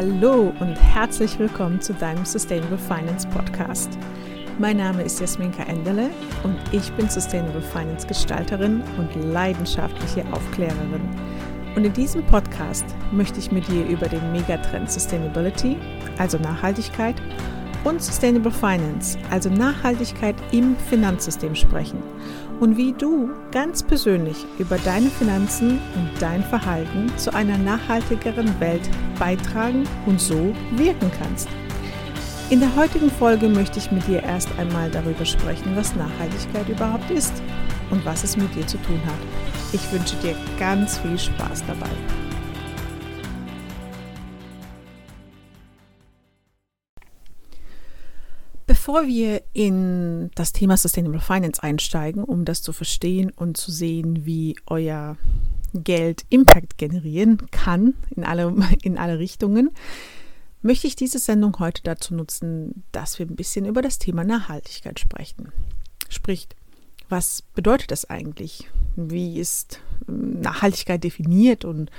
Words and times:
Hallo 0.00 0.54
und 0.60 0.76
herzlich 0.76 1.40
willkommen 1.40 1.80
zu 1.80 1.92
deinem 1.92 2.24
Sustainable 2.24 2.78
Finance 2.78 3.26
Podcast. 3.26 3.98
Mein 4.60 4.76
Name 4.76 5.02
ist 5.02 5.18
Jasminka 5.18 5.64
Enderle 5.64 6.10
und 6.44 6.56
ich 6.70 6.92
bin 6.92 7.08
Sustainable 7.08 7.60
Finance 7.60 8.06
Gestalterin 8.06 8.84
und 8.96 9.12
leidenschaftliche 9.32 10.24
Aufklärerin. 10.30 11.02
Und 11.74 11.84
in 11.84 11.92
diesem 11.92 12.24
Podcast 12.26 12.84
möchte 13.10 13.40
ich 13.40 13.50
mit 13.50 13.66
dir 13.66 13.84
über 13.86 14.06
den 14.06 14.30
Megatrend 14.30 14.88
Sustainability, 14.88 15.76
also 16.18 16.38
Nachhaltigkeit, 16.38 17.16
und 17.82 18.00
Sustainable 18.00 18.52
Finance, 18.52 19.18
also 19.30 19.50
Nachhaltigkeit 19.50 20.36
im 20.52 20.76
Finanzsystem 20.76 21.56
sprechen 21.56 22.00
und 22.60 22.76
wie 22.76 22.92
du 22.92 23.30
ganz 23.52 23.82
persönlich 23.82 24.44
über 24.58 24.78
deine 24.78 25.10
Finanzen 25.10 25.80
und 25.94 26.10
dein 26.20 26.42
Verhalten 26.42 27.10
zu 27.16 27.32
einer 27.32 27.58
nachhaltigeren 27.58 28.58
Welt 28.60 28.88
beitragen 29.18 29.84
und 30.06 30.20
so 30.20 30.54
wirken 30.72 31.10
kannst. 31.18 31.48
In 32.50 32.60
der 32.60 32.74
heutigen 32.76 33.10
Folge 33.10 33.48
möchte 33.48 33.78
ich 33.78 33.90
mit 33.92 34.06
dir 34.06 34.22
erst 34.22 34.48
einmal 34.58 34.90
darüber 34.90 35.24
sprechen, 35.24 35.76
was 35.76 35.94
Nachhaltigkeit 35.94 36.68
überhaupt 36.68 37.10
ist 37.10 37.42
und 37.90 38.04
was 38.04 38.24
es 38.24 38.36
mit 38.36 38.54
dir 38.54 38.66
zu 38.66 38.78
tun 38.78 39.00
hat. 39.04 39.72
Ich 39.72 39.92
wünsche 39.92 40.16
dir 40.16 40.34
ganz 40.58 40.98
viel 40.98 41.18
Spaß 41.18 41.64
dabei. 41.66 41.90
Bevor 48.88 49.06
wir 49.06 49.42
in 49.52 50.30
das 50.34 50.54
Thema 50.54 50.78
Sustainable 50.78 51.20
Finance 51.20 51.62
einsteigen, 51.62 52.24
um 52.24 52.46
das 52.46 52.62
zu 52.62 52.72
verstehen 52.72 53.30
und 53.36 53.58
zu 53.58 53.70
sehen, 53.70 54.24
wie 54.24 54.56
euer 54.66 55.18
Geld 55.74 56.24
Impact 56.30 56.78
generieren 56.78 57.50
kann 57.50 57.92
in 58.16 58.24
alle, 58.24 58.50
in 58.82 58.96
alle 58.96 59.18
Richtungen, 59.18 59.72
möchte 60.62 60.86
ich 60.86 60.96
diese 60.96 61.18
Sendung 61.18 61.58
heute 61.58 61.82
dazu 61.82 62.14
nutzen, 62.14 62.82
dass 62.90 63.18
wir 63.18 63.26
ein 63.26 63.36
bisschen 63.36 63.66
über 63.66 63.82
das 63.82 63.98
Thema 63.98 64.24
Nachhaltigkeit 64.24 64.98
sprechen. 64.98 65.52
Sprich, 66.08 66.48
was 67.10 67.42
bedeutet 67.42 67.90
das 67.90 68.08
eigentlich? 68.08 68.70
Wie 68.96 69.38
ist 69.38 69.82
ähm, 70.08 70.40
Nachhaltigkeit 70.40 71.04
definiert 71.04 71.66
und 71.66 71.90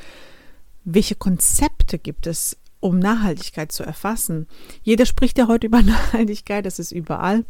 welche 0.86 1.14
Konzepte 1.14 2.00
gibt 2.00 2.26
es 2.26 2.58
um 2.80 3.00
Nachhaltigkeit 3.00 3.72
zu 3.72 3.84
erfassen. 3.84 4.48
Jeder 4.84 5.06
spricht 5.06 5.38
ja 5.38 5.48
heute 5.48 5.68
über 5.68 5.82
Nachhaltigkeit, 5.82 6.66
das 6.66 6.80
ist 6.80 6.92
überall. 6.92 7.46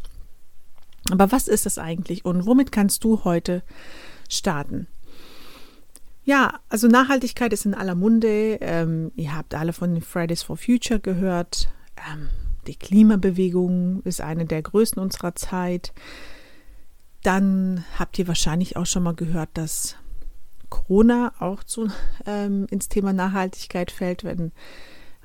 Aber 1.10 1.32
was 1.32 1.48
ist 1.48 1.66
das 1.66 1.78
eigentlich 1.78 2.24
und 2.24 2.46
womit 2.46 2.72
kannst 2.72 3.04
du 3.04 3.24
heute 3.24 3.62
starten? 4.28 4.86
Ja, 6.24 6.60
also 6.68 6.86
Nachhaltigkeit 6.86 7.52
ist 7.52 7.64
in 7.64 7.74
aller 7.74 7.94
Munde. 7.94 8.58
Ähm, 8.60 9.10
ihr 9.16 9.34
habt 9.34 9.54
alle 9.54 9.72
von 9.72 9.94
den 9.94 10.02
Fridays 10.02 10.42
for 10.42 10.56
Future 10.56 11.00
gehört. 11.00 11.70
Ähm, 11.96 12.28
die 12.66 12.76
Klimabewegung 12.76 14.02
ist 14.04 14.20
eine 14.20 14.44
der 14.44 14.62
größten 14.62 15.02
unserer 15.02 15.34
Zeit. 15.34 15.92
Dann 17.22 17.84
habt 17.98 18.18
ihr 18.18 18.28
wahrscheinlich 18.28 18.76
auch 18.76 18.86
schon 18.86 19.02
mal 19.02 19.14
gehört, 19.14 19.50
dass 19.54 19.96
Corona 20.68 21.32
auch 21.38 21.64
zu, 21.64 21.88
ähm, 22.26 22.66
ins 22.70 22.88
Thema 22.88 23.12
Nachhaltigkeit 23.12 23.90
fällt, 23.90 24.22
wenn 24.22 24.52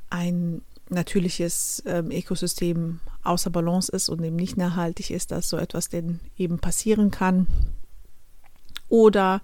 ein 0.09 0.61
natürliches 0.89 1.83
ähm, 1.85 2.11
Ökosystem 2.11 2.99
außer 3.23 3.49
Balance 3.49 3.91
ist 3.91 4.09
und 4.09 4.23
eben 4.23 4.35
nicht 4.35 4.57
nachhaltig 4.57 5.09
ist, 5.11 5.31
dass 5.31 5.49
so 5.49 5.57
etwas 5.57 5.89
denn 5.89 6.19
eben 6.37 6.59
passieren 6.59 7.11
kann. 7.11 7.47
Oder, 8.87 9.41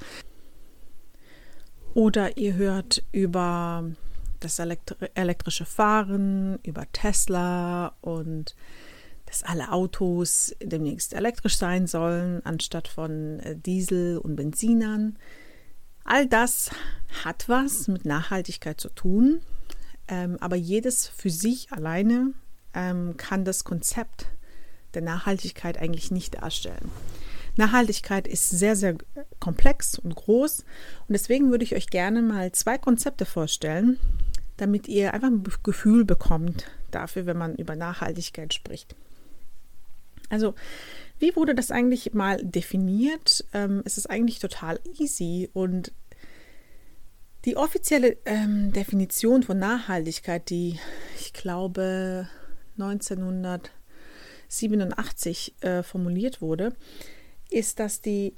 oder 1.94 2.38
ihr 2.38 2.56
hört 2.56 3.04
über 3.12 3.84
das 4.40 4.60
elektri 4.60 5.10
elektrische 5.14 5.66
Fahren, 5.66 6.60
über 6.64 6.86
Tesla 6.92 7.94
und 8.02 8.56
dass 9.26 9.44
alle 9.44 9.72
Autos 9.72 10.54
demnächst 10.62 11.14
elektrisch 11.14 11.58
sein 11.58 11.88
sollen, 11.88 12.46
anstatt 12.46 12.88
von 12.88 13.40
äh, 13.40 13.56
Diesel 13.56 14.18
und 14.18 14.36
Benzinern. 14.36 15.18
All 16.04 16.28
das 16.28 16.72
hat 17.24 17.48
was 17.48 17.88
mit 17.88 18.06
Nachhaltigkeit 18.06 18.80
zu 18.82 18.90
tun 18.90 19.42
ähm, 20.12 20.38
aber 20.42 20.58
jedes 20.58 21.08
für 21.08 21.32
sich 21.32 21.72
alleine 21.72 22.34
ähm, 22.76 23.16
kann 23.18 23.46
das 23.46 23.64
Konzept 23.64 24.28
der 24.94 25.02
Nachhaltigkeit 25.02 25.80
eigentlich 25.80 26.12
nicht 26.12 26.36
darstellen. 26.36 26.92
Nachhaltigkeit 27.56 28.28
ist 28.28 28.50
sehr, 28.50 28.76
sehr 28.76 28.98
komplex 29.40 29.98
und 29.98 30.16
groß 30.16 30.60
und 31.08 31.14
deswegen 31.14 31.50
würde 31.50 31.64
ich 31.64 31.76
euch 31.76 31.88
gerne 31.88 32.22
mal 32.22 32.52
zwei 32.52 32.78
Konzepte 32.78 33.26
vorstellen, 33.26 33.98
damit 34.58 34.88
ihr 34.88 35.14
einfach 35.14 35.30
ein 35.30 35.44
Gefühl 35.64 36.06
bekommt 36.06 36.66
dafür, 36.92 37.26
wenn 37.26 37.38
man 37.38 37.56
über 37.56 37.76
Nachhaltigkeit 37.76 38.54
spricht. 38.54 38.96
Also, 40.30 40.56
wie 41.20 41.36
wurde 41.36 41.56
das 41.56 41.72
eigentlich 41.72 42.14
mal 42.14 42.38
definiert? 42.42 43.46
Ähm, 43.54 43.82
es 43.86 43.98
ist 43.98 44.10
eigentlich 44.10 44.40
total 44.40 44.80
easy 44.98 45.50
und 45.54 45.92
die 47.46 47.58
offizielle 47.58 48.18
ähm, 48.26 48.72
Definition 48.72 49.44
von 49.44 49.58
Nachhaltigkeit, 49.58 50.50
die 50.50 50.80
ich 51.20 51.34
glaube 51.34 52.30
1987 52.78 55.56
äh, 55.62 55.84
formuliert 55.84 56.42
wurde, 56.42 56.74
ist, 57.50 57.80
dass 57.80 58.02
die 58.02 58.34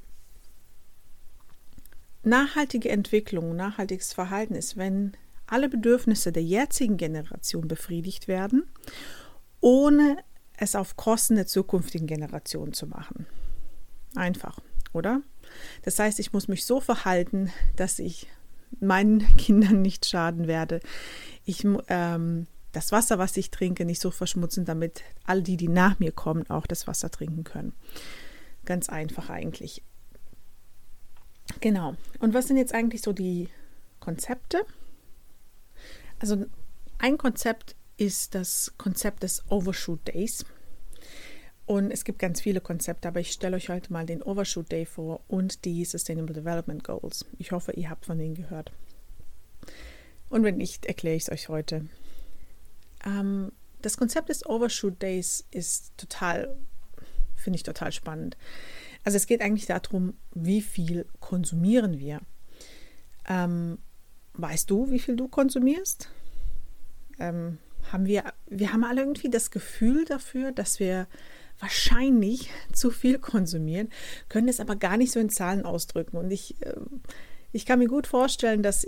nachhaltige 2.24 2.90
Entwicklung, 2.90 3.56
nachhaltiges 3.56 4.14
Verhalten 4.14 4.56
ist, 4.56 4.78
wenn 4.78 5.14
alle 5.46 5.70
Bedürfnisse 5.70 6.31
der 6.31 6.44
jetzigen 6.44 6.97
Generation 6.97 7.68
befriedigt 7.68 8.28
werden, 8.28 8.64
ohne 9.59 10.18
es 10.58 10.75
auf 10.75 10.96
Kosten 10.96 11.35
der 11.35 11.47
zukünftigen 11.47 12.08
Generation 12.08 12.74
zu 12.74 12.88
machen. 12.88 13.28
Einfach, 14.16 14.59
oder? 14.94 15.22
Das 15.84 16.00
heißt, 16.00 16.20
ich 16.20 16.31
muss 16.31 16.47
mich 16.47 16.66
so 16.66 16.80
verhalten, 16.80 17.52
dass 17.75 18.00
ich 18.00 18.28
meinen 18.79 19.19
Kindern 19.38 19.81
nicht 19.81 20.06
schaden 20.06 20.47
werde. 20.47 20.79
Ich 21.45 21.66
ähm, 21.88 22.47
das 22.73 22.91
Wasser, 22.91 23.19
was 23.19 23.38
ich 23.38 23.51
trinke, 23.51 23.85
nicht 23.85 24.01
so 24.01 24.11
verschmutzen, 24.11 24.66
damit 24.66 25.03
all 25.25 25.44
die, 25.44 25.57
die 25.57 25.67
nach 25.67 26.00
mir 26.00 26.11
kommen, 26.11 26.50
auch 26.50 26.66
das 26.66 26.88
Wasser 26.88 27.11
trinken 27.11 27.44
können. 27.44 27.73
Ganz 28.66 28.89
einfach 28.89 29.29
eigentlich. 29.29 29.84
Genau. 31.61 31.95
Und 32.19 32.34
was 32.34 32.47
sind 32.47 32.57
jetzt 32.57 32.73
eigentlich 32.73 33.01
so 33.01 33.13
die 33.13 33.50
Konzepte? 34.00 34.66
Also 36.19 36.45
ein 36.97 37.17
Konzept 37.17 37.75
ist 37.97 38.34
das 38.34 38.73
Konzept 38.78 39.23
des 39.23 39.44
Overshoot 39.50 40.07
Days. 40.07 40.45
Und 41.66 41.91
es 41.91 42.03
gibt 42.03 42.19
ganz 42.19 42.41
viele 42.41 42.59
Konzepte, 42.59 43.07
aber 43.07 43.22
ich 43.22 43.31
stelle 43.31 43.56
euch 43.56 43.69
heute 43.69 43.94
mal 43.94 44.06
den 44.06 44.22
Overshoot 44.22 44.72
Day 44.72 44.85
vor 44.85 45.22
und 45.28 45.63
die 45.63 45.85
Sustainable 45.85 46.34
Development 46.34 46.84
Goals. 46.84 47.25
Ich 47.38 47.51
hoffe, 47.51 47.72
ihr 47.74 47.90
habt 47.90 48.06
von 48.06 48.18
denen 48.18 48.35
gehört. 48.35 48.72
Und 50.29 50.44
wenn 50.44 50.57
nicht, 50.57 50.85
erkläre 50.85 51.16
ich 51.16 51.23
es 51.23 51.31
euch 51.31 51.47
heute. 51.47 51.85
Ähm, 53.06 53.52
das 53.81 53.97
Konzept 53.97 54.29
des 54.29 54.46
Overshoot 54.46 55.02
Days 55.02 55.46
ist 55.52 55.94
total, 55.97 56.56
finde 57.35 57.57
ich 57.57 57.63
total 57.63 57.91
spannend. 57.91 58.35
Also 59.06 59.18
es 59.18 59.28
geht 59.28 59.41
eigentlich 59.41 59.66
darum, 59.66 60.16
wie 60.34 60.62
viel 60.62 61.06
konsumieren 61.19 62.00
wir. 62.00 62.19
Ähm, 63.28 63.78
weißt 64.34 64.69
du, 64.69 64.90
wie 64.91 65.00
viel 65.00 65.16
du 65.16 65.28
konsumierst? 65.28 66.09
Ähm, 67.19 67.57
haben 67.91 68.06
wir, 68.06 68.34
wir 68.47 68.73
haben 68.73 68.84
alle 68.84 69.02
irgendwie 69.02 69.29
das 69.29 69.52
Gefühl 69.52 70.06
dafür, 70.06 70.52
dass 70.52 70.79
wir 70.79 71.07
wahrscheinlich 71.59 72.50
zu 72.72 72.91
viel 72.91 73.19
konsumieren, 73.19 73.90
können 74.30 74.47
es 74.47 74.59
aber 74.59 74.75
gar 74.75 74.97
nicht 74.97 75.12
so 75.12 75.19
in 75.19 75.30
Zahlen 75.30 75.64
ausdrücken. 75.64 76.18
Und 76.18 76.31
ich, 76.31 76.62
äh, 76.62 76.75
ich 77.52 77.66
kann 77.66 77.80
mir 77.80 77.88
gut 77.88 78.08
vorstellen, 78.08 78.64
dass 78.64 78.86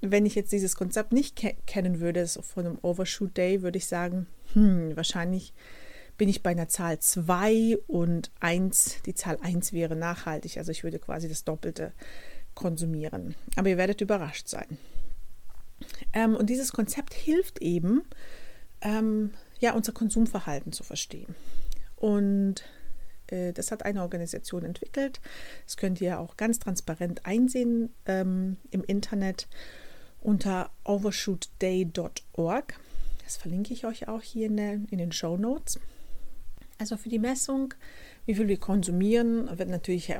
wenn 0.00 0.26
ich 0.26 0.34
jetzt 0.34 0.52
dieses 0.52 0.76
Konzept 0.76 1.12
nicht 1.12 1.36
ke 1.36 1.54
kennen 1.66 2.00
würde, 2.00 2.26
so 2.26 2.42
von 2.42 2.66
einem 2.66 2.78
Overshoot 2.82 3.36
Day, 3.36 3.62
würde 3.62 3.78
ich 3.78 3.86
sagen, 3.86 4.26
hm, 4.52 4.96
wahrscheinlich 4.96 5.54
bin 6.18 6.28
ich 6.28 6.42
bei 6.42 6.50
einer 6.50 6.68
Zahl 6.68 6.98
2 6.98 7.78
und 7.86 8.30
1, 8.40 9.02
die 9.04 9.14
Zahl 9.14 9.38
1 9.40 9.72
wäre 9.72 9.96
nachhaltig. 9.96 10.58
Also 10.58 10.72
ich 10.72 10.82
würde 10.84 10.98
quasi 10.98 11.28
das 11.28 11.44
Doppelte 11.44 11.92
konsumieren. 12.54 13.34
Aber 13.56 13.68
ihr 13.68 13.76
werdet 13.76 14.00
überrascht 14.00 14.48
sein. 14.48 14.78
Ähm, 16.12 16.34
und 16.34 16.48
dieses 16.48 16.72
Konzept 16.72 17.12
hilft 17.12 17.60
eben, 17.60 18.02
ähm, 18.80 19.32
ja, 19.60 19.74
unser 19.74 19.92
Konsumverhalten 19.92 20.72
zu 20.72 20.82
verstehen. 20.82 21.34
Und 21.96 22.64
äh, 23.28 23.52
das 23.52 23.72
hat 23.72 23.84
eine 23.84 24.02
Organisation 24.02 24.64
entwickelt. 24.64 25.20
Das 25.64 25.76
könnt 25.76 26.00
ihr 26.00 26.20
auch 26.20 26.36
ganz 26.36 26.58
transparent 26.58 27.26
einsehen 27.26 27.92
ähm, 28.06 28.58
im 28.70 28.84
Internet 28.84 29.48
unter 30.20 30.70
overshootday.org. 30.84 32.74
Das 33.24 33.36
verlinke 33.36 33.72
ich 33.72 33.86
euch 33.86 34.08
auch 34.08 34.22
hier 34.22 34.46
in, 34.46 34.56
der, 34.56 34.72
in 34.72 34.98
den 34.98 35.12
Show 35.12 35.36
Notes. 35.36 35.80
Also 36.78 36.96
für 36.96 37.08
die 37.08 37.18
Messung, 37.18 37.74
wie 38.26 38.34
viel 38.34 38.48
wir 38.48 38.60
konsumieren, 38.60 39.58
wird 39.58 39.68
natürlich 39.68 40.12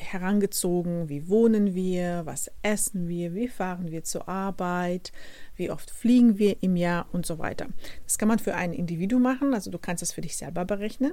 herangezogen, 0.00 1.08
wie 1.08 1.28
wohnen 1.28 1.74
wir, 1.74 2.22
was 2.24 2.50
essen 2.62 3.08
wir, 3.08 3.34
wie 3.34 3.48
fahren 3.48 3.90
wir 3.90 4.02
zur 4.02 4.28
Arbeit, 4.28 5.12
wie 5.56 5.70
oft 5.70 5.90
fliegen 5.90 6.38
wir 6.38 6.62
im 6.62 6.76
Jahr 6.76 7.06
und 7.12 7.26
so 7.26 7.38
weiter. 7.38 7.66
Das 8.04 8.18
kann 8.18 8.28
man 8.28 8.38
für 8.38 8.54
ein 8.54 8.72
Individuum 8.72 9.22
machen, 9.22 9.54
also 9.54 9.70
du 9.70 9.78
kannst 9.78 10.02
das 10.02 10.12
für 10.12 10.22
dich 10.22 10.36
selber 10.36 10.64
berechnen. 10.64 11.12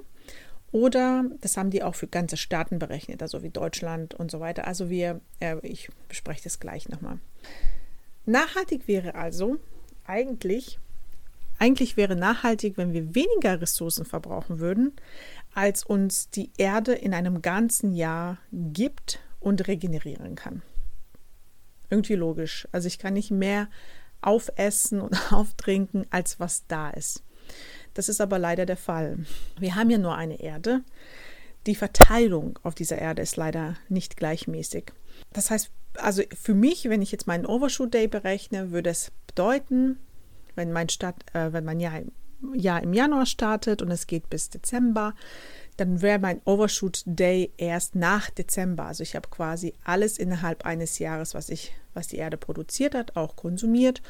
Oder 0.71 1.25
das 1.41 1.55
haben 1.55 1.69
die 1.69 1.81
auch 1.81 1.95
für 1.95 2.07
ganze 2.07 2.35
Staaten 2.35 2.77
berechnet, 2.77 3.21
also 3.21 3.41
wie 3.41 3.49
Deutschland 3.49 4.13
und 4.13 4.29
so 4.29 4.39
weiter. 4.39 4.67
Also 4.67 4.89
wir, 4.89 5.21
äh, 5.39 5.57
ich 5.63 5.89
bespreche 6.09 6.43
das 6.43 6.59
gleich 6.59 6.89
nochmal. 6.89 7.19
Nachhaltig 8.25 8.87
wäre 8.87 9.15
also 9.15 9.57
eigentlich, 10.05 10.79
eigentlich 11.57 11.95
wäre 11.95 12.17
nachhaltig, 12.17 12.77
wenn 12.77 12.91
wir 12.91 13.15
weniger 13.15 13.61
Ressourcen 13.61 14.03
verbrauchen 14.03 14.59
würden, 14.59 14.93
als 15.57 15.83
uns 15.83 16.30
die 16.30 16.51
Erde 16.59 16.94
in 16.94 17.15
einem 17.15 17.42
ganzen 17.42 17.92
Jahr 17.92 18.38
gibt 18.51 19.19
und 19.39 19.68
regenerieren 19.68 20.36
kann. 20.36 20.62
Irgendwie 21.89 22.13
logisch. 22.13 22.68
Also 22.71 22.88
ich 22.88 23.00
kann 23.00 23.15
nicht 23.15 23.31
mehr 23.31 23.68
aufessen 24.21 25.01
und 25.01 25.18
auftrinken, 25.33 26.06
als 26.12 26.39
was 26.39 26.68
da 26.68 26.92
ist. 26.92 27.24
Das 27.95 28.07
ist 28.07 28.21
aber 28.21 28.38
leider 28.38 28.68
der 28.68 28.77
Fall. 28.77 29.25
Wir 29.57 29.74
haben 29.74 29.89
ja 29.89 29.98
nur 29.98 30.13
eine 30.13 30.39
Erde. 30.39 30.83
Die 31.65 31.74
Verteilung 31.74 32.59
auf 32.62 32.75
dieser 32.75 33.00
Erde 33.00 33.24
ist 33.24 33.36
leider 33.36 33.77
nicht 33.89 34.15
gleichmäßig. 34.15 34.92
Das 35.33 35.50
heißt, 35.50 35.71
also 35.95 36.21
für 36.39 36.54
mich, 36.54 36.88
wenn 36.88 37.01
ich 37.01 37.12
jetzt 37.12 37.25
meinen 37.25 37.48
Overshoot 37.48 37.95
Day 37.95 38.07
berechne, 38.07 38.69
würde 38.69 38.92
es 38.92 39.12
bedeuten, 39.25 39.98
wenn 40.54 40.71
mein, 40.71 40.89
Start, 40.89 41.15
äh, 41.33 41.51
wenn 41.51 41.65
mein 41.65 41.80
Jahr 41.80 41.94
Jahr 42.53 42.83
im 42.83 42.93
Januar 42.93 43.25
startet 43.25 43.81
und 43.81 43.91
es 43.91 44.07
geht 44.07 44.29
bis 44.29 44.49
Dezember, 44.49 45.13
dann 45.77 46.01
wäre 46.01 46.19
mein 46.19 46.41
Overshoot 46.43 47.03
Day 47.05 47.53
erst 47.57 47.95
nach 47.95 48.29
Dezember. 48.29 48.85
Also 48.85 49.03
ich 49.03 49.15
habe 49.15 49.29
quasi 49.29 49.73
alles 49.83 50.17
innerhalb 50.17 50.65
eines 50.65 50.99
Jahres, 50.99 51.33
was 51.33 51.49
ich, 51.49 51.73
was 51.93 52.07
die 52.07 52.17
Erde 52.17 52.37
produziert 52.37 52.95
hat, 52.95 53.15
auch 53.15 53.35
konsumiert 53.35 54.01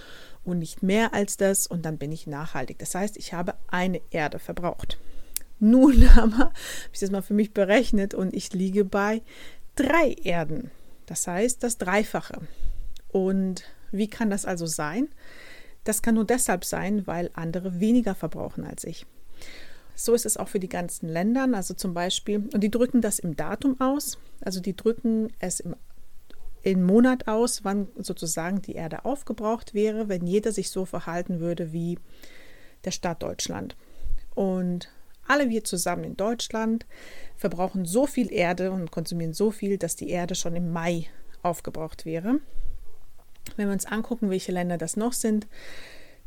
und 0.44 0.60
nicht 0.60 0.82
mehr 0.82 1.14
als 1.14 1.38
das 1.38 1.68
und 1.68 1.86
dann 1.86 1.98
bin 1.98 2.12
ich 2.12 2.26
nachhaltig. 2.26 2.80
Das 2.80 2.96
heißt, 2.96 3.18
ich 3.18 3.34
habe 3.34 3.56
eine 3.68 4.02
Erde 4.12 4.40
verbraucht. 4.40 4.98
Nun 5.60 6.08
aber 6.18 6.38
habe 6.38 6.54
ich 6.94 7.00
das 7.00 7.12
mal 7.12 7.22
für 7.22 7.34
mich 7.34 7.54
berechnet 7.54 8.14
und 8.14 8.34
ich 8.34 8.54
liege 8.54 8.86
bei 8.86 9.22
drei 9.76 10.16
Erden. 10.24 10.72
Das 11.06 11.28
heißt, 11.28 11.64
das 11.64 11.78
Dreifache. 11.78 12.42
Und 13.10 13.64
wie 13.92 14.10
kann 14.10 14.30
das 14.30 14.46
also 14.46 14.66
sein? 14.66 15.10
Das 15.88 16.02
kann 16.02 16.16
nur 16.16 16.26
deshalb 16.26 16.66
sein, 16.66 17.08
weil 17.08 17.32
andere 17.34 17.80
weniger 17.80 18.14
verbrauchen 18.14 18.66
als 18.66 18.84
ich. 18.84 19.06
So 19.96 20.14
ist 20.14 20.26
es 20.26 20.36
auch 20.36 20.50
für 20.50 20.60
die 20.60 20.68
ganzen 20.68 21.08
Länder. 21.08 21.48
Also 21.54 21.76
zum 21.76 21.94
Beispiel, 21.94 22.50
und 22.54 22.60
die 22.60 22.70
drücken 22.70 23.00
das 23.00 23.20
im 23.20 23.38
Datum 23.38 23.80
aus. 23.80 24.18
Also 24.42 24.60
die 24.60 24.76
drücken 24.76 25.32
es 25.40 25.62
im, 25.62 25.78
im 26.62 26.84
Monat 26.84 27.30
aus, 27.30 27.64
wann 27.64 27.88
sozusagen 27.96 28.62
die 28.62 28.74
Erde 28.74 29.06
aufgebraucht 29.06 29.74
wäre, 29.74 30.10
wenn 30.10 30.28
jeder 30.28 30.52
sich 30.52 30.72
so 30.72 30.84
verhalten 30.84 31.40
würde 31.40 31.72
wie 31.72 31.98
der 32.84 32.92
Staat 32.92 33.24
Deutschland. 33.24 33.78
Und 34.36 34.92
alle 35.26 35.50
wir 35.50 35.64
zusammen 35.64 36.04
in 36.04 36.18
Deutschland 36.18 36.86
verbrauchen 37.38 37.86
so 37.86 38.08
viel 38.08 38.30
Erde 38.30 38.72
und 38.72 38.92
konsumieren 38.92 39.34
so 39.34 39.52
viel, 39.52 39.78
dass 39.78 39.96
die 39.96 40.10
Erde 40.10 40.36
schon 40.36 40.58
im 40.58 40.74
Mai 40.74 41.08
aufgebraucht 41.44 42.04
wäre. 42.04 42.42
Wenn 43.56 43.68
wir 43.68 43.74
uns 43.74 43.86
angucken, 43.86 44.30
welche 44.30 44.52
Länder 44.52 44.78
das 44.78 44.98
noch 44.98 45.14
sind, 45.14 45.48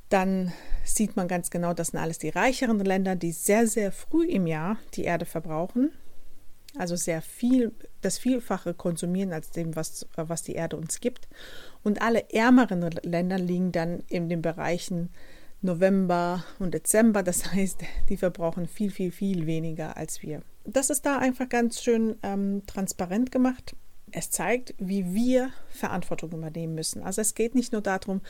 dann 0.09 0.53
sieht 0.85 1.17
man 1.17 1.29
ganz 1.29 1.51
genau, 1.51 1.73
das 1.73 1.89
sind 1.89 2.01
alles 2.01 2.19
die 2.19 2.31
reicheren 2.31 2.81
Länder, 2.81 3.17
die 3.17 3.33
sehr, 3.33 3.67
sehr 3.67 3.93
früh 3.93 4.27
im 4.27 4.47
Jahr 4.47 4.77
die 4.95 5.05
Erde 5.05 5.25
verbrauchen. 5.25 5.93
Also 6.77 6.95
sehr 6.97 7.21
viel, 7.23 7.73
das 8.01 8.19
Vielfache 8.19 8.75
konsumieren 8.75 9.33
als 9.33 9.51
dem, 9.51 9.75
was, 9.75 10.07
was 10.17 10.43
die 10.43 10.55
Erde 10.55 10.77
uns 10.77 11.01
gibt. 11.01 11.29
Und 11.83 12.03
alle 12.03 12.31
ärmeren 12.31 12.89
Länder 13.03 13.39
liegen 13.39 13.73
dann 13.73 14.05
in 14.09 14.29
den 14.29 14.43
Bereichen 14.43 15.11
November 15.63 16.45
und 16.59 16.75
Dezember. 16.75 17.23
Das 17.23 17.53
heißt, 17.53 17.81
die 18.09 18.17
verbrauchen 18.17 18.67
viel, 18.67 18.91
viel, 18.91 19.11
viel 19.13 19.47
weniger 19.47 19.97
als 19.97 20.23
wir. 20.23 20.43
Das 20.65 20.91
ist 20.91 21.07
da 21.07 21.19
einfach 21.19 21.49
ganz 21.49 21.83
schön 21.83 22.17
ähm, 22.23 22.63
transparent 22.67 23.33
gemacht 23.33 23.75
es 24.13 24.31
zeigt, 24.31 24.75
wie 24.79 25.15
wir 25.15 25.51
Verantwortung 25.69 26.33
übernehmen 26.33 26.75
müssen. 26.75 27.03
Also 27.03 27.21
es 27.21 27.35
geht 27.35 27.55
nicht 27.55 27.73
nur 27.73 27.83
darum 27.83 28.21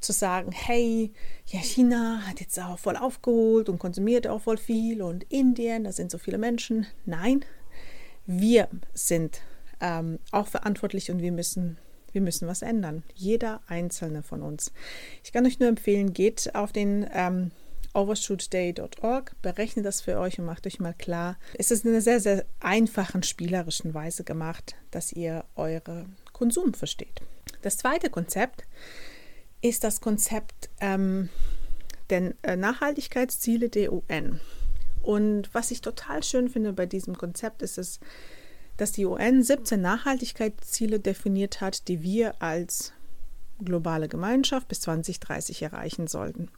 zu 0.00 0.12
sagen, 0.12 0.52
hey, 0.52 1.12
ja, 1.46 1.60
China 1.60 2.22
hat 2.26 2.40
jetzt 2.40 2.58
auch 2.58 2.78
voll 2.78 2.96
aufgeholt 2.96 3.68
und 3.68 3.78
konsumiert 3.78 4.26
auch 4.26 4.42
voll 4.42 4.56
viel 4.56 5.02
und 5.02 5.24
Indien, 5.24 5.84
da 5.84 5.92
sind 5.92 6.10
so 6.10 6.18
viele 6.18 6.38
Menschen. 6.38 6.86
Nein, 7.06 7.44
wir 8.26 8.68
sind 8.94 9.40
ähm, 9.80 10.18
auch 10.30 10.46
verantwortlich 10.46 11.10
und 11.10 11.20
wir 11.20 11.32
müssen, 11.32 11.78
wir 12.12 12.20
müssen 12.20 12.46
was 12.46 12.62
ändern. 12.62 13.02
Jeder 13.14 13.60
einzelne 13.66 14.22
von 14.22 14.42
uns. 14.42 14.72
Ich 15.24 15.32
kann 15.32 15.46
euch 15.46 15.58
nur 15.58 15.68
empfehlen, 15.68 16.12
geht 16.12 16.54
auf 16.54 16.72
den 16.72 17.08
ähm, 17.12 17.50
overshootday.org, 17.94 19.34
berechnet 19.42 19.84
das 19.84 20.00
für 20.00 20.18
euch 20.18 20.38
und 20.38 20.44
macht 20.44 20.66
euch 20.66 20.80
mal 20.80 20.94
klar. 20.94 21.36
Es 21.54 21.70
ist 21.70 21.84
in 21.84 21.90
einer 21.90 22.00
sehr, 22.00 22.20
sehr 22.20 22.44
einfachen, 22.60 23.22
spielerischen 23.22 23.94
Weise 23.94 24.24
gemacht, 24.24 24.76
dass 24.90 25.12
ihr 25.12 25.44
eure 25.56 26.06
Konsum 26.32 26.74
versteht. 26.74 27.20
Das 27.62 27.76
zweite 27.76 28.10
Konzept 28.10 28.64
ist 29.60 29.84
das 29.84 30.00
Konzept 30.00 30.70
ähm, 30.80 31.28
der 32.08 32.34
äh, 32.42 32.56
Nachhaltigkeitsziele 32.56 33.68
der 33.68 33.92
UN. 33.92 34.40
Und 35.02 35.52
was 35.54 35.70
ich 35.70 35.80
total 35.80 36.22
schön 36.22 36.48
finde 36.48 36.72
bei 36.72 36.86
diesem 36.86 37.16
Konzept 37.16 37.62
ist 37.62 37.78
es, 37.78 38.00
dass 38.76 38.92
die 38.92 39.04
UN 39.04 39.42
17 39.42 39.80
Nachhaltigkeitsziele 39.80 41.00
definiert 41.00 41.60
hat, 41.60 41.88
die 41.88 42.02
wir 42.02 42.40
als 42.40 42.92
globale 43.62 44.08
Gemeinschaft 44.08 44.68
bis 44.68 44.80
2030 44.80 45.62
erreichen 45.62 46.06
sollten 46.06 46.48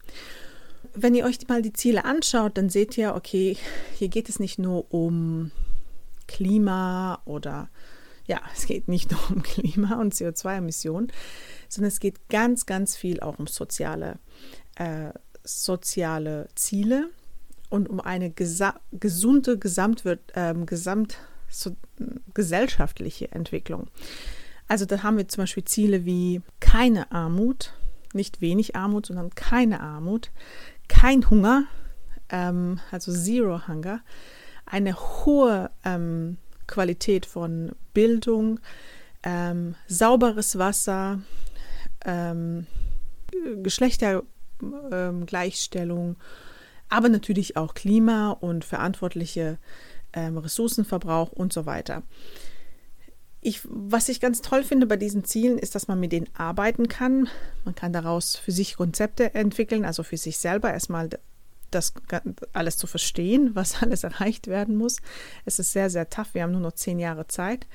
wenn 0.95 1.15
ihr 1.15 1.25
euch 1.25 1.39
mal 1.49 1.63
die 1.63 1.73
Ziele 1.73 2.05
anschaut, 2.05 2.57
dann 2.57 2.69
seht 2.69 2.97
ihr, 2.99 3.15
okay, 3.15 3.57
hier 3.99 4.09
geht 4.09 4.29
es 4.29 4.39
nicht 4.39 4.59
nur 4.59 4.93
um 4.93 5.51
Klima 6.27 7.21
oder 7.25 7.69
ja, 8.27 8.41
es 8.57 8.67
geht 8.67 8.89
nicht 8.89 9.11
nur 9.11 9.21
um 9.31 9.43
Klima 9.43 10.01
und 10.01 10.15
CO2-Emissionen, 10.15 11.13
sondern 11.69 11.89
es 11.89 12.01
geht 12.01 12.29
ganz, 12.29 12.67
ganz 12.67 12.97
viel 12.97 13.21
auch 13.21 13.39
um 13.39 13.47
soziale, 13.47 14.19
äh, 14.77 15.11
soziale 15.45 16.49
Ziele 16.55 17.09
und 17.71 17.89
um 17.89 18.01
eine 18.01 18.31
gesa 18.31 18.81
gesunde 18.93 19.59
Gesamtwirt, 19.59 20.21
äh, 20.35 20.55
Gesamt 20.67 21.17
so, 21.49 21.77
gesellschaftliche 22.35 23.33
Entwicklung. 23.33 23.89
Also 24.69 24.87
da 24.87 25.03
haben 25.03 25.17
wir 25.17 25.29
zum 25.29 25.43
Beispiel 25.43 25.65
Ziele 25.65 26.05
wie 26.05 26.41
keine 26.61 27.11
Armut, 27.13 27.75
nicht 28.15 28.41
wenig 28.41 28.77
Armut, 28.77 29.07
sondern 29.07 29.31
keine 29.31 29.81
Armut, 29.81 30.31
kein 30.89 31.29
Hunger, 31.29 31.65
ähm, 32.29 32.81
also 32.91 33.13
Zero 33.13 33.67
Hunger, 33.69 34.01
eine 34.67 34.97
hohe 34.97 35.71
ähm, 35.85 36.39
Qualität 36.67 37.27
von 37.27 37.73
Bildung, 37.93 38.59
ähm, 39.23 39.75
sauberes 39.87 40.59
Wasser, 40.59 41.21
ähm, 42.05 42.67
Geschlechtergleichstellung, 43.63 46.17
aber 46.89 47.09
natürlich 47.09 47.57
auch 47.57 47.75
Klima 47.75 48.31
und 48.31 48.65
verantwortliche 48.65 49.59
ähm, 50.13 50.39
Ressourcenverbrauch 50.39 51.31
und 51.33 51.53
so 51.53 51.67
weiter. 51.67 52.03
Ich, 53.45 53.61
was 53.65 54.09
ich 54.09 54.21
ganz 54.21 54.41
toll 54.41 54.63
finde 54.63 54.87
bei 54.87 54.97
diesen 54.97 55.25
Zielen, 55.25 55.59
ist, 55.59 55.75
dass 55.75 55.89
man 55.89 55.99
mit 55.99 56.13
denen 56.13 56.29
arbeiten 56.35 56.87
kann. 56.87 57.29
Man 57.65 57.75
kann 57.75 57.93
daraus 57.93 58.37
für 58.37 58.53
sich 58.53 58.77
Konzepte 58.77 59.35
entwickeln, 59.35 59.85
also 59.85 60.05
für 60.05 60.17
sich 60.17 60.39
selber 60.39 60.73
erstmal 60.73 61.11
das 61.73 61.93
alles 62.53 62.77
zu 62.77 62.87
verstehen, 62.87 63.51
was 63.55 63.83
alles 63.83 64.05
erreicht 64.05 64.47
werden 64.47 64.77
muss. 64.77 64.99
Es 65.45 65.59
ist 65.59 65.73
sehr, 65.73 65.91
sehr 65.91 66.09
tough. 66.09 66.35
Wir 66.35 66.45
haben 66.45 66.53
nur 66.53 66.61
noch 66.61 66.73
zehn 66.73 67.01
Jahre 67.01 67.27
Zeit. 67.27 67.67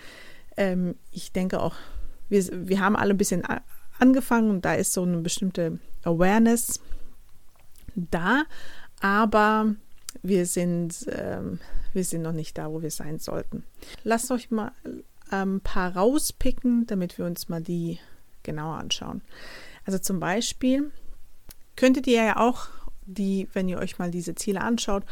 Ähm, 0.56 0.96
ich 1.12 1.34
denke 1.34 1.60
auch, 1.60 1.76
wir, 2.30 2.46
wir 2.52 2.80
haben 2.80 2.96
alle 2.96 3.14
ein 3.14 3.18
bisschen 3.18 3.44
angefangen 4.00 4.50
und 4.50 4.64
da 4.64 4.74
ist 4.74 4.94
so 4.94 5.04
eine 5.04 5.18
bestimmte 5.18 5.80
Awareness 6.04 6.80
da, 7.96 8.44
aber 9.02 9.76
wir 10.22 10.46
sind, 10.46 11.06
ähm, 11.10 11.60
wir 11.94 12.04
sind 12.04 12.22
noch 12.22 12.32
nicht 12.32 12.58
da, 12.58 12.72
wo 12.72 12.82
wir 12.82 12.92
sein 12.92 13.20
sollten. 13.20 13.64
Lasst 14.04 14.32
euch 14.32 14.52
mal 14.52 14.72
ein 15.30 15.62
paar 15.62 15.96
rauspicken, 15.96 16.86
damit 16.88 17.18
wir 17.18 17.26
uns 17.26 17.50
mal 17.50 17.62
die 17.62 18.00
genauer 18.44 18.78
anschauen. 18.78 19.22
Also 19.86 20.00
zum 20.00 20.20
Beispiel 20.20 20.92
könntet 21.76 22.08
ihr 22.08 22.24
ja 22.24 22.38
auch 22.38 22.68
die, 23.06 23.48
wenn 23.54 23.70
ihr 23.70 23.80
euch 23.80 24.00
mal 24.00 24.12
diese 24.12 24.36
Ziele 24.36 24.62
anschaut, 24.62 25.04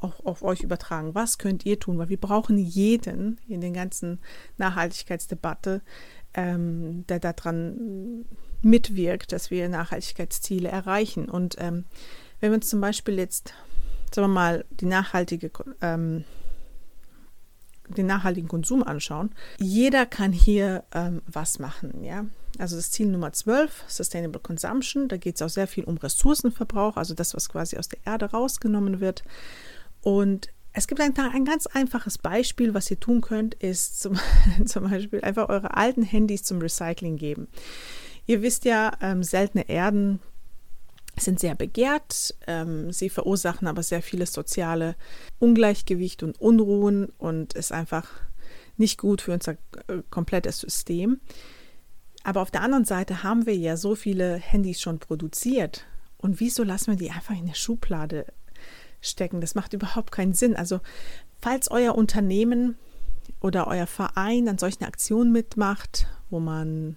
auch 0.00 0.24
auf 0.24 0.42
euch 0.42 0.62
übertragen. 0.62 1.14
Was 1.14 1.38
könnt 1.38 1.64
ihr 1.64 1.78
tun? 1.78 1.98
Weil 1.98 2.08
wir 2.08 2.20
brauchen 2.20 2.58
jeden 2.58 3.38
in 3.48 3.60
den 3.60 3.72
ganzen 3.72 4.18
Nachhaltigkeitsdebatte, 4.58 5.80
ähm, 6.34 7.04
der 7.08 7.20
daran 7.20 8.24
mitwirkt, 8.62 9.32
dass 9.32 9.50
wir 9.50 9.68
Nachhaltigkeitsziele 9.68 10.68
erreichen. 10.68 11.28
Und 11.28 11.56
ähm, 11.58 11.84
wenn 12.40 12.50
wir 12.50 12.56
uns 12.56 12.68
zum 12.68 12.80
Beispiel 12.80 13.18
jetzt, 13.18 13.54
sagen 14.12 14.28
wir 14.28 14.34
mal, 14.34 14.64
die 14.70 14.86
nachhaltige 14.86 15.50
ähm, 15.80 16.24
den 17.94 18.06
nachhaltigen 18.06 18.48
Konsum 18.48 18.82
anschauen, 18.82 19.30
jeder 19.58 20.06
kann 20.06 20.32
hier 20.32 20.84
ähm, 20.92 21.22
was 21.26 21.58
machen, 21.58 22.02
ja. 22.02 22.26
Also 22.58 22.76
das 22.76 22.90
Ziel 22.90 23.06
Nummer 23.06 23.32
12, 23.32 23.84
Sustainable 23.88 24.40
Consumption, 24.40 25.08
da 25.08 25.16
geht 25.16 25.36
es 25.36 25.42
auch 25.42 25.48
sehr 25.48 25.66
viel 25.66 25.84
um 25.84 25.96
Ressourcenverbrauch, 25.96 26.96
also 26.96 27.14
das, 27.14 27.34
was 27.34 27.48
quasi 27.48 27.78
aus 27.78 27.88
der 27.88 28.00
Erde 28.04 28.26
rausgenommen 28.26 29.00
wird. 29.00 29.24
Und 30.02 30.48
es 30.74 30.86
gibt 30.86 31.00
ein, 31.00 31.16
ein 31.16 31.44
ganz 31.44 31.66
einfaches 31.66 32.18
Beispiel, 32.18 32.74
was 32.74 32.90
ihr 32.90 33.00
tun 33.00 33.20
könnt, 33.20 33.54
ist 33.54 34.00
zum, 34.00 34.18
zum 34.66 34.88
Beispiel 34.88 35.20
einfach 35.22 35.48
eure 35.48 35.76
alten 35.76 36.02
Handys 36.02 36.42
zum 36.42 36.60
Recycling 36.60 37.16
geben. 37.16 37.48
Ihr 38.26 38.42
wisst 38.42 38.64
ja, 38.64 38.92
ähm, 39.00 39.22
seltene 39.22 39.68
Erden 39.68 40.20
sind 41.16 41.40
sehr 41.40 41.54
begehrt. 41.54 42.34
Ähm, 42.46 42.92
sie 42.92 43.10
verursachen 43.10 43.68
aber 43.68 43.82
sehr 43.82 44.02
vieles 44.02 44.32
soziale 44.32 44.96
Ungleichgewicht 45.38 46.22
und 46.22 46.40
Unruhen 46.40 47.06
und 47.18 47.54
ist 47.54 47.72
einfach 47.72 48.08
nicht 48.76 48.98
gut 48.98 49.20
für 49.20 49.32
unser 49.32 49.52
äh, 49.88 50.02
komplettes 50.10 50.60
System. 50.60 51.20
Aber 52.24 52.40
auf 52.40 52.50
der 52.50 52.62
anderen 52.62 52.84
Seite 52.84 53.22
haben 53.22 53.46
wir 53.46 53.56
ja 53.56 53.76
so 53.76 53.94
viele 53.94 54.36
Handys 54.36 54.80
schon 54.80 54.98
produziert. 54.98 55.84
Und 56.18 56.40
wieso 56.40 56.62
lassen 56.62 56.92
wir 56.92 56.96
die 56.96 57.10
einfach 57.10 57.36
in 57.36 57.46
der 57.46 57.54
Schublade 57.54 58.26
stecken? 59.00 59.40
Das 59.40 59.54
macht 59.54 59.72
überhaupt 59.72 60.12
keinen 60.12 60.34
Sinn. 60.34 60.54
Also, 60.54 60.80
falls 61.40 61.70
euer 61.70 61.96
Unternehmen 61.96 62.76
oder 63.40 63.66
euer 63.66 63.88
Verein 63.88 64.48
an 64.48 64.58
solchen 64.58 64.84
Aktionen 64.84 65.32
mitmacht, 65.32 66.06
wo 66.30 66.38
man 66.38 66.96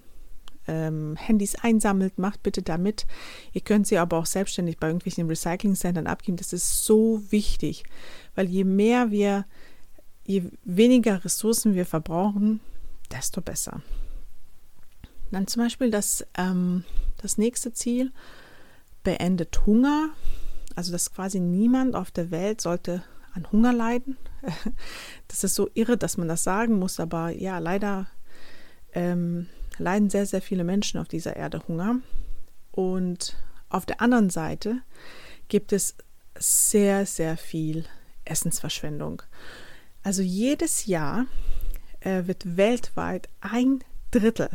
ähm, 0.68 1.16
Handys 1.16 1.56
einsammelt, 1.56 2.18
macht 2.18 2.44
bitte 2.44 2.62
damit. 2.62 3.06
Ihr 3.54 3.62
könnt 3.62 3.88
sie 3.88 3.98
aber 3.98 4.18
auch 4.18 4.26
selbstständig 4.26 4.78
bei 4.78 4.88
irgendwelchen 4.88 5.28
Recycling-Centern 5.28 6.08
abgeben. 6.08 6.38
Das 6.38 6.54
ist 6.54 6.86
so 6.86 7.22
wichtig, 7.30 7.84
weil 8.36 8.48
je 8.50 8.64
mehr 8.64 9.12
wir, 9.12 9.46
je 10.26 10.44
weniger 10.64 11.24
Ressourcen 11.24 11.76
wir 11.76 11.86
verbrauchen, 11.86 12.60
desto 13.12 13.42
besser. 13.42 13.82
Dann 15.32 15.48
zum 15.48 15.64
Beispiel 15.64 15.92
das, 15.92 16.26
ähm, 16.38 16.84
das 17.18 17.38
nächste 17.38 17.74
Ziel, 17.74 18.12
beendet 19.04 19.66
Hunger. 19.66 20.10
Also 20.76 20.92
dass 20.92 21.14
quasi 21.14 21.40
niemand 21.40 21.96
auf 21.96 22.12
der 22.12 22.32
Welt 22.32 22.60
sollte 22.60 23.04
an 23.34 23.50
Hunger 23.52 23.74
leiden. 23.74 24.18
Das 25.28 25.44
ist 25.44 25.56
so 25.56 25.70
irre, 25.74 25.98
dass 25.98 26.18
man 26.18 26.30
das 26.30 26.44
sagen 26.44 26.80
muss, 26.80 27.00
aber 27.00 27.30
ja, 27.30 27.58
leider 27.58 28.08
ähm, 28.94 29.48
leiden 29.78 30.10
sehr, 30.10 30.26
sehr 30.26 30.42
viele 30.42 30.64
Menschen 30.64 31.00
auf 31.00 31.08
dieser 31.08 31.36
Erde 31.36 31.62
Hunger. 31.68 32.00
Und 32.72 33.36
auf 33.70 33.86
der 33.86 34.02
anderen 34.02 34.30
Seite 34.30 34.82
gibt 35.48 35.74
es 35.74 35.96
sehr, 36.38 37.06
sehr 37.06 37.38
viel 37.38 37.86
Essensverschwendung. 38.26 39.22
Also 40.04 40.22
jedes 40.22 40.86
Jahr 40.86 41.26
äh, 42.02 42.24
wird 42.26 42.58
weltweit 42.58 43.30
ein 43.42 43.84
Drittel, 44.12 44.50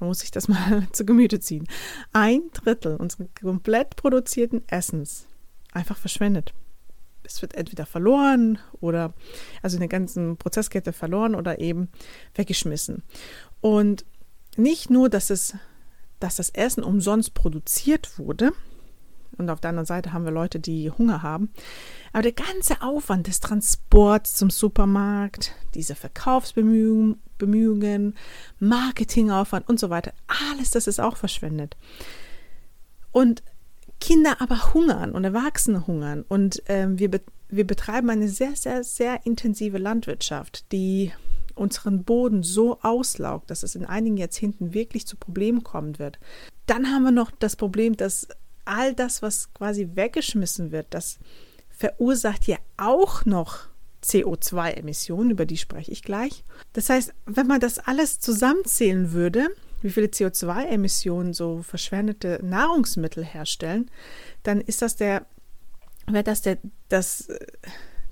man 0.00 0.08
muss 0.08 0.20
sich 0.20 0.30
das 0.30 0.48
mal 0.48 0.86
zu 0.92 1.04
Gemüte 1.04 1.40
ziehen, 1.40 1.68
ein 2.12 2.42
Drittel 2.52 2.96
unseres 2.96 3.28
komplett 3.40 3.96
produzierten 3.96 4.66
Essens 4.68 5.26
einfach 5.72 5.96
verschwendet. 5.96 6.52
Es 7.22 7.42
wird 7.42 7.54
entweder 7.54 7.86
verloren 7.86 8.58
oder 8.80 9.12
also 9.62 9.76
in 9.76 9.80
der 9.80 9.88
ganzen 9.88 10.36
Prozesskette 10.36 10.92
verloren 10.92 11.34
oder 11.34 11.60
eben 11.60 11.88
weggeschmissen. 12.34 13.02
Und 13.60 14.04
nicht 14.60 14.90
nur, 14.90 15.08
dass, 15.08 15.30
es, 15.30 15.54
dass 16.18 16.36
das 16.36 16.50
Essen 16.50 16.84
umsonst 16.84 17.34
produziert 17.34 18.18
wurde, 18.18 18.52
und 19.40 19.48
auf 19.48 19.60
der 19.60 19.70
anderen 19.70 19.86
Seite 19.86 20.12
haben 20.12 20.24
wir 20.24 20.32
Leute, 20.32 20.60
die 20.60 20.90
Hunger 20.90 21.22
haben, 21.22 21.50
aber 22.12 22.22
der 22.22 22.32
ganze 22.32 22.82
Aufwand 22.82 23.26
des 23.26 23.40
Transports 23.40 24.36
zum 24.36 24.50
Supermarkt, 24.50 25.54
diese 25.74 25.94
Verkaufsbemühungen, 25.94 28.14
Marketingaufwand 28.58 29.68
und 29.68 29.80
so 29.80 29.88
weiter, 29.88 30.12
alles 30.50 30.70
das 30.70 30.86
ist 30.86 31.00
auch 31.00 31.16
verschwendet. 31.16 31.76
Und 33.12 33.42
Kinder 34.00 34.40
aber 34.40 34.74
hungern 34.74 35.12
und 35.12 35.24
Erwachsene 35.24 35.86
hungern. 35.86 36.24
Und 36.26 36.62
ähm, 36.66 36.98
wir, 36.98 37.10
be 37.10 37.20
wir 37.52 37.66
betreiben 37.66 38.10
eine 38.10 38.28
sehr, 38.28 38.54
sehr, 38.54 38.84
sehr 38.84 39.26
intensive 39.26 39.78
Landwirtschaft, 39.78 40.70
die 40.70 41.10
unseren 41.60 42.04
Boden 42.04 42.42
so 42.42 42.80
auslaugt, 42.80 43.50
dass 43.50 43.62
es 43.62 43.74
in 43.74 43.84
einigen 43.84 44.16
Jahrzehnten 44.16 44.72
wirklich 44.72 45.06
zu 45.06 45.16
Problemen 45.16 45.62
kommen 45.62 45.98
wird. 45.98 46.18
Dann 46.66 46.90
haben 46.90 47.02
wir 47.04 47.10
noch 47.10 47.30
das 47.30 47.54
Problem, 47.54 47.96
dass 47.96 48.28
all 48.64 48.94
das, 48.94 49.22
was 49.22 49.52
quasi 49.52 49.90
weggeschmissen 49.94 50.72
wird, 50.72 50.86
das 50.90 51.18
verursacht 51.70 52.46
ja 52.46 52.56
auch 52.76 53.24
noch 53.26 53.68
CO2-Emissionen, 54.02 55.30
über 55.30 55.44
die 55.44 55.58
spreche 55.58 55.92
ich 55.92 56.02
gleich. 56.02 56.44
Das 56.72 56.88
heißt, 56.88 57.12
wenn 57.26 57.46
man 57.46 57.60
das 57.60 57.78
alles 57.78 58.20
zusammenzählen 58.20 59.12
würde, 59.12 59.48
wie 59.82 59.90
viele 59.90 60.06
CO2-Emissionen 60.06 61.34
so 61.34 61.62
verschwendete 61.62 62.40
Nahrungsmittel 62.42 63.24
herstellen, 63.24 63.90
dann 64.42 64.60
ist 64.60 64.82
das 64.82 64.96
der, 64.96 65.26
wäre 66.06 66.24
das 66.24 66.42
der, 66.42 66.58
das 66.88 67.28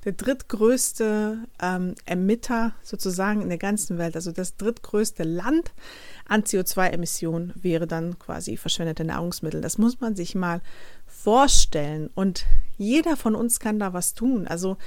der 0.08 0.14
drittgrößte 0.14 1.36
ähm, 1.60 1.94
Emitter 2.06 2.72
sozusagen 2.82 3.42
in 3.42 3.50
der 3.50 3.58
ganzen 3.58 3.98
Welt, 3.98 4.16
also 4.16 4.32
das 4.32 4.56
drittgrößte 4.56 5.22
Land 5.22 5.74
an 6.26 6.44
CO2-Emissionen 6.44 7.52
wäre 7.54 7.86
dann 7.86 8.18
quasi 8.18 8.56
verschwendete 8.56 9.04
Nahrungsmittel. 9.04 9.60
Das 9.60 9.76
muss 9.76 10.00
man 10.00 10.16
sich 10.16 10.34
mal 10.34 10.62
vorstellen 11.06 12.08
und 12.14 12.46
jeder 12.78 13.18
von 13.18 13.34
uns 13.34 13.60
kann 13.60 13.78
da 13.78 13.92
was 13.92 14.14
tun. 14.14 14.46
Also 14.48 14.78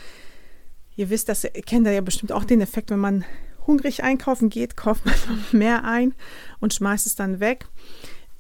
ihr 0.96 1.12
wisst, 1.12 1.30
das 1.30 1.44
ihr 1.44 1.52
kennt 1.52 1.86
ja 1.86 2.02
bestimmt 2.02 2.32
auch 2.32 2.44
den 2.44 2.62
Effekt, 2.62 2.90
wenn 2.90 2.98
man 2.98 3.24
hungrig 3.68 4.04
einkaufen 4.04 4.50
geht, 4.50 4.76
kauft 4.76 5.06
man 5.06 5.14
mehr 5.52 5.84
ein 5.84 6.16
und 6.60 6.74
schmeißt 6.74 7.06
es 7.06 7.14
dann 7.14 7.40
weg. 7.40 7.68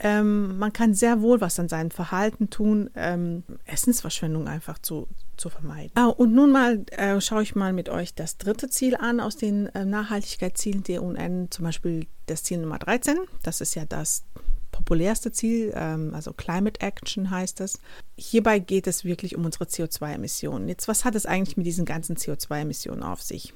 Ähm, 0.03 0.57
man 0.57 0.73
kann 0.73 0.95
sehr 0.95 1.21
wohl 1.21 1.41
was 1.41 1.59
an 1.59 1.69
seinem 1.69 1.91
Verhalten 1.91 2.49
tun, 2.49 2.89
ähm, 2.95 3.43
Essensverschwendung 3.65 4.47
einfach 4.47 4.79
zu, 4.79 5.07
zu 5.37 5.49
vermeiden. 5.49 5.91
Ah, 5.93 6.07
und 6.07 6.33
nun 6.33 6.51
mal 6.51 6.83
äh, 6.91 7.21
schaue 7.21 7.43
ich 7.43 7.55
mal 7.55 7.71
mit 7.71 7.87
euch 7.87 8.15
das 8.15 8.37
dritte 8.39 8.67
Ziel 8.67 8.95
an 8.95 9.19
aus 9.19 9.37
den 9.37 9.67
äh, 9.67 9.85
Nachhaltigkeitszielen 9.85 10.81
der 10.83 11.03
UN, 11.03 11.51
zum 11.51 11.65
Beispiel 11.65 12.07
das 12.25 12.41
Ziel 12.41 12.57
Nummer 12.57 12.79
13. 12.79 13.19
Das 13.43 13.61
ist 13.61 13.75
ja 13.75 13.85
das 13.85 14.23
populärste 14.71 15.31
Ziel, 15.31 15.71
ähm, 15.75 16.15
also 16.15 16.33
Climate 16.33 16.81
Action 16.81 17.29
heißt 17.29 17.59
das. 17.59 17.79
Hierbei 18.17 18.57
geht 18.57 18.87
es 18.87 19.05
wirklich 19.05 19.35
um 19.35 19.45
unsere 19.45 19.65
CO2-Emissionen. 19.65 20.67
Jetzt, 20.67 20.87
was 20.87 21.05
hat 21.05 21.13
es 21.13 21.27
eigentlich 21.27 21.57
mit 21.57 21.67
diesen 21.67 21.85
ganzen 21.85 22.15
CO2-Emissionen 22.15 23.03
auf 23.03 23.21
sich? 23.21 23.53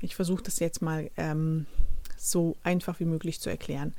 Ich 0.00 0.16
versuche 0.16 0.42
das 0.42 0.58
jetzt 0.58 0.82
mal 0.82 1.08
ähm, 1.16 1.66
so 2.16 2.56
einfach 2.64 2.98
wie 2.98 3.04
möglich 3.04 3.40
zu 3.40 3.48
erklären. 3.48 3.94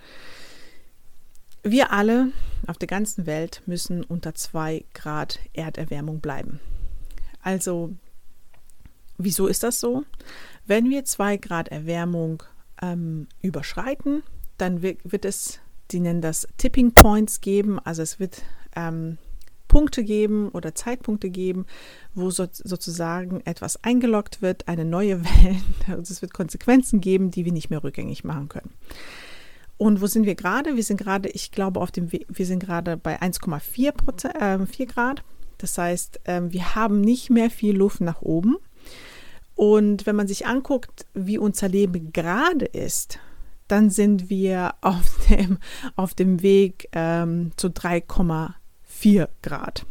Wir 1.68 1.92
alle 1.92 2.32
auf 2.68 2.78
der 2.78 2.88
ganzen 2.88 3.26
Welt 3.26 3.64
müssen 3.66 4.04
unter 4.04 4.36
2 4.36 4.86
Grad 4.94 5.40
Erderwärmung 5.54 6.20
bleiben. 6.20 6.60
Also, 7.42 7.96
wieso 9.18 9.48
ist 9.48 9.64
das 9.64 9.80
so? 9.80 10.04
Wenn 10.68 10.92
wir 10.92 11.06
2 11.06 11.38
Grad 11.38 11.70
Erwärmung 11.70 12.44
ähm, 12.84 13.28
überschreiten, 13.42 14.22
dann 14.60 14.84
wird, 14.84 15.26
es, 15.26 15.60
die 15.90 16.02
nennen 16.02 16.22
das 16.22 16.48
Tipping 16.58 16.94
Points 16.94 17.42
geben, 17.42 17.80
also 17.80 18.04
es 18.04 18.20
wird 18.20 18.44
ähm, 18.76 19.18
Punkte 19.68 20.04
geben 20.04 20.50
oder 20.50 20.76
Zeitpunkte 20.76 21.32
geben, 21.32 21.66
wo 22.14 22.30
so, 22.30 22.46
sozusagen 22.52 23.42
etwas 23.44 23.84
eingeloggt 23.84 24.44
wird, 24.44 24.68
eine 24.68 24.86
neue 24.86 25.24
Welle, 25.24 25.62
also 25.88 26.14
es 26.14 26.22
wird 26.22 26.32
Konsequenzen 26.32 27.02
geben, 27.02 27.32
die 27.32 27.44
wir 27.44 27.52
nicht 27.52 27.72
mehr 27.72 27.84
rückgängig 27.84 28.24
machen 28.24 28.50
können. 28.50 28.70
Und 29.78 30.02
wo 30.02 30.08
sind 30.08 30.26
wir 30.26 30.36
gerade? 30.36 30.76
Wir 30.76 30.84
sind 30.84 30.98
gerade, 30.98 31.30
ich 31.30 31.52
glaube, 31.52 31.82
auf 31.82 31.92
dem 31.92 32.12
We 32.12 32.22
wir 32.30 32.46
sind 32.46 32.60
gerade 32.60 32.98
bei 32.98 33.22
1,4 33.22 34.82
äh, 34.82 34.86
Grad. 34.86 35.24
Das 35.58 35.78
heißt, 35.78 36.22
äh, 36.26 36.42
wir 36.48 36.76
haben 36.76 37.02
nicht 37.02 37.30
mehr 37.30 37.50
viel 37.50 37.76
Luft 37.76 38.02
nach 38.02 38.22
oben. 38.22 38.58
Und 39.56 40.06
wenn 40.06 40.16
man 40.16 40.28
sich 40.28 40.48
anguckt, 40.48 41.06
wie 41.14 41.38
unser 41.38 41.70
Leben 41.70 42.12
gerade 42.14 42.66
ist, 42.66 43.20
dann 43.68 43.90
sind 43.90 44.30
wir 44.30 44.76
auf 44.82 45.28
dem, 45.30 45.58
auf 45.96 46.14
dem 46.14 46.42
Weg 46.42 46.90
ähm, 46.94 47.52
zu 47.58 47.68
3,4 47.68 49.28
Grad. 49.42 49.86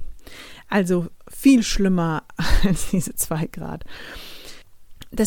Also 0.69 1.09
viel 1.29 1.63
schlimmer 1.63 2.25
als 2.65 2.91
diese 2.91 3.15
2 3.15 3.47
Grad 3.49 3.85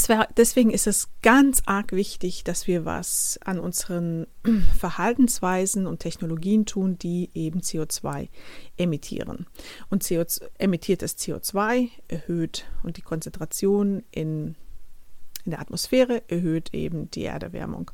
wär, 0.10 0.28
deswegen 0.36 0.72
ist 0.72 0.88
es 0.88 1.10
ganz 1.22 1.64
arg 1.66 1.92
wichtig, 1.92 2.44
dass 2.44 2.68
wir 2.68 2.86
was 2.86 3.40
an 3.44 3.60
unseren 3.60 4.28
Verhaltensweisen 4.78 5.88
und 5.88 6.00
Technologien 6.00 6.66
tun, 6.66 6.98
die 6.98 7.30
eben 7.34 7.62
CO2 7.62 8.30
emittieren. 8.78 9.46
Und 9.90 10.04
CO2, 10.04 10.50
emittiertes 10.58 11.18
CO2 11.18 11.90
erhöht 12.08 12.66
und 12.84 12.98
die 12.98 13.02
Konzentration 13.02 14.04
in, 14.12 14.56
in 15.46 15.52
der 15.52 15.62
Atmosphäre 15.62 16.24
erhöht 16.28 16.74
eben 16.74 17.10
die 17.12 17.26
Erderwärmung. 17.26 17.92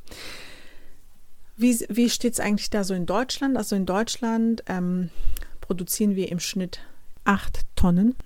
Wie, 1.56 1.78
wie 1.88 2.10
steht 2.10 2.32
es 2.32 2.40
eigentlich 2.40 2.70
da 2.70 2.82
so 2.82 2.94
in 2.94 3.06
Deutschland? 3.06 3.56
Also 3.56 3.76
in 3.76 3.86
Deutschland 3.86 4.64
ähm, 4.66 5.10
produzieren 5.60 6.16
wir 6.16 6.32
im 6.32 6.40
Schnitt 6.40 6.80
acht 7.24 7.60
Tonnen, 7.76 8.16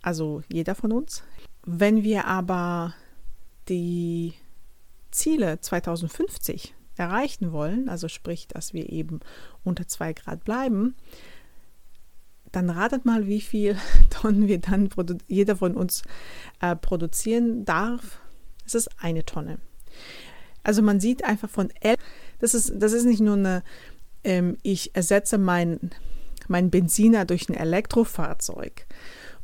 also 0.00 0.42
jeder 0.48 0.74
von 0.74 0.92
uns 0.92 1.24
wenn 1.64 2.02
wir 2.02 2.26
aber 2.26 2.94
die 3.68 4.34
Ziele 5.10 5.60
2050 5.60 6.74
erreichen 6.96 7.52
wollen, 7.52 7.88
also 7.88 8.08
sprich, 8.08 8.48
dass 8.48 8.74
wir 8.74 8.90
eben 8.90 9.20
unter 9.64 9.86
2 9.86 10.12
Grad 10.12 10.44
bleiben, 10.44 10.94
dann 12.50 12.68
ratet 12.68 13.04
mal, 13.04 13.26
wie 13.26 13.40
viel 13.40 13.76
Tonnen 14.10 14.46
wir 14.46 14.58
dann 14.58 14.90
jeder 15.26 15.56
von 15.56 15.74
uns 15.74 16.02
äh, 16.60 16.76
produzieren 16.76 17.64
darf. 17.64 18.20
Es 18.66 18.74
ist 18.74 18.90
eine 18.98 19.24
Tonne. 19.24 19.58
Also 20.62 20.82
man 20.82 21.00
sieht 21.00 21.24
einfach 21.24 21.50
von 21.50 21.70
L, 21.80 21.96
das 22.38 22.54
ist, 22.54 22.72
das 22.76 22.92
ist 22.92 23.04
nicht 23.04 23.20
nur 23.20 23.36
eine, 23.36 23.62
ähm, 24.22 24.58
ich 24.62 24.94
ersetze 24.94 25.38
mein, 25.38 25.90
mein 26.46 26.70
Benziner 26.70 27.24
durch 27.24 27.48
ein 27.48 27.54
Elektrofahrzeug 27.54 28.86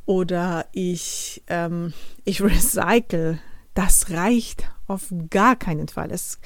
oder 0.08 0.64
ich, 0.72 1.42
ähm, 1.48 1.92
ich 2.24 2.40
recycle. 2.42 3.38
Das 3.74 4.10
reicht 4.10 4.68
auf 4.86 5.12
gar 5.28 5.54
keinen 5.54 5.86
Fall. 5.88 6.10
Es, 6.10 6.40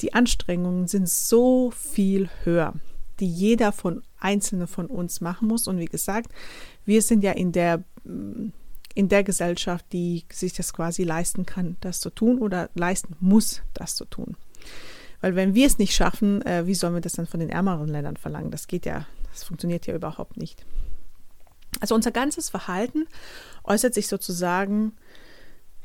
die 0.00 0.12
Anstrengungen 0.14 0.88
sind 0.88 1.08
so 1.08 1.70
viel 1.70 2.28
höher, 2.42 2.74
die 3.20 3.28
jeder 3.30 3.70
von 3.70 4.02
einzelne 4.18 4.66
von 4.66 4.86
uns 4.86 5.20
machen 5.20 5.46
muss. 5.46 5.68
Und 5.68 5.78
wie 5.78 5.84
gesagt, 5.84 6.32
wir 6.84 7.02
sind 7.02 7.22
ja 7.22 7.32
in 7.32 7.52
der 7.52 7.84
in 8.96 9.08
der 9.08 9.24
Gesellschaft, 9.24 9.86
die 9.92 10.24
sich 10.30 10.52
das 10.52 10.72
quasi 10.72 11.04
leisten 11.04 11.46
kann, 11.46 11.76
das 11.80 12.00
zu 12.00 12.10
tun 12.10 12.38
oder 12.38 12.68
leisten 12.74 13.16
muss, 13.20 13.62
das 13.72 13.94
zu 13.94 14.04
tun. 14.04 14.36
Weil 15.20 15.36
wenn 15.36 15.54
wir 15.54 15.66
es 15.66 15.78
nicht 15.78 15.94
schaffen, 15.94 16.42
äh, 16.42 16.66
wie 16.66 16.74
sollen 16.74 16.94
wir 16.94 17.00
das 17.00 17.12
dann 17.12 17.26
von 17.26 17.40
den 17.40 17.48
ärmeren 17.48 17.88
Ländern 17.88 18.16
verlangen? 18.16 18.50
Das 18.50 18.66
geht 18.66 18.86
ja, 18.86 19.06
das 19.32 19.44
funktioniert 19.44 19.86
ja 19.86 19.94
überhaupt 19.94 20.36
nicht. 20.36 20.64
Also 21.80 21.94
unser 21.94 22.10
ganzes 22.10 22.50
Verhalten 22.50 23.06
äußert 23.64 23.94
sich 23.94 24.08
sozusagen, 24.08 24.92